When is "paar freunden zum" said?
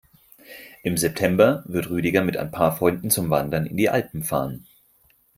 2.49-3.29